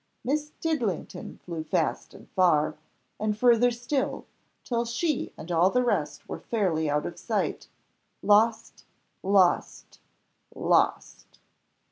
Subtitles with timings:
[0.23, 2.75] Miss Didlington flew fast and far,
[3.19, 4.25] and further still,
[4.63, 7.67] till she and all the rest were fairly out of sight
[8.23, 8.83] lost,
[9.21, 9.99] lost,
[10.55, 11.37] lost!